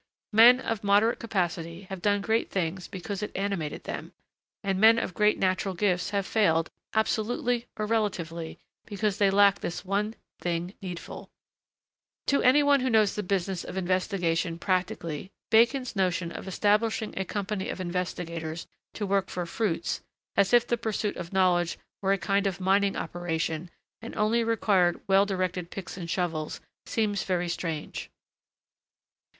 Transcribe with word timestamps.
Men 0.33 0.59
of 0.59 0.83
moderate 0.83 1.19
capacity 1.19 1.83
have 1.91 2.01
done 2.01 2.21
great 2.21 2.49
things 2.49 2.87
because 2.87 3.21
it 3.21 3.31
animated 3.35 3.83
them; 3.83 4.13
and 4.63 4.79
men 4.81 4.97
of 4.97 5.13
great 5.13 5.37
natural 5.37 5.75
gifts 5.75 6.09
have 6.09 6.25
failed, 6.25 6.71
absolutely 6.95 7.67
or 7.77 7.85
relatively, 7.85 8.57
because 8.87 9.19
they 9.19 9.29
lacked 9.29 9.61
this 9.61 9.85
one 9.85 10.15
thing 10.39 10.73
needful. 10.81 11.25
[Sidenote: 11.25 11.29
True 12.25 12.39
aim 12.39 12.41
and 12.41 12.41
method 12.41 12.41
of 12.41 12.41
research.] 12.41 12.41
To 12.41 12.49
anyone 12.49 12.79
who 12.79 12.97
knows 12.97 13.13
the 13.13 13.29
business 13.29 13.63
of 13.63 13.77
investigation 13.77 14.57
practically, 14.57 15.31
Bacon's 15.51 15.95
notion 15.95 16.31
of 16.31 16.47
establishing 16.47 17.13
a 17.15 17.23
company 17.23 17.69
of 17.69 17.79
investigators 17.79 18.65
to 18.95 19.05
work 19.05 19.29
for 19.29 19.45
'fruits,' 19.45 20.01
as 20.35 20.51
if 20.51 20.65
the 20.65 20.77
pursuit 20.77 21.15
of 21.15 21.31
knowledge 21.31 21.77
were 22.01 22.11
a 22.13 22.17
kind 22.17 22.47
of 22.47 22.59
mining 22.59 22.95
operation 22.95 23.69
and 24.01 24.15
only 24.15 24.43
required 24.43 24.99
well 25.05 25.27
directed 25.27 25.69
picks 25.69 25.95
and 25.95 26.09
shovels, 26.09 26.59
seems 26.87 27.21
very 27.21 27.47
strange. 27.47 28.09